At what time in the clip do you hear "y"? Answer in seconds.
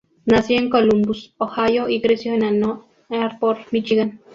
1.87-2.01